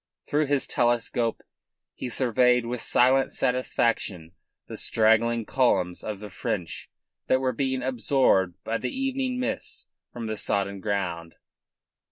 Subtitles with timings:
[0.25, 1.43] Through his telescope
[1.93, 4.31] he surveyed with silent satisfaction
[4.65, 6.89] the straggling columns of the French
[7.27, 11.35] that were being absorbed by the evening mists from the sodden ground.